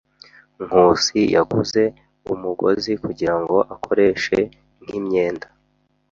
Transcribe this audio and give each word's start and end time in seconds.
Nkusi 0.65 1.19
yaguze 1.35 1.83
umugozi 2.33 2.91
kugirango 3.03 3.57
akoreshe 3.75 4.37
nk'imyenda. 4.83 5.47